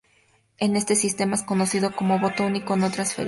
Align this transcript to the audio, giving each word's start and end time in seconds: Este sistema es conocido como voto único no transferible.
Este 0.57 0.95
sistema 0.95 1.35
es 1.35 1.43
conocido 1.43 1.95
como 1.95 2.17
voto 2.17 2.43
único 2.43 2.75
no 2.75 2.89
transferible. 2.89 3.19